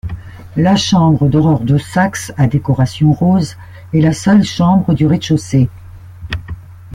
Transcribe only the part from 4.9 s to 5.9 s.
du rez-de-chaussée.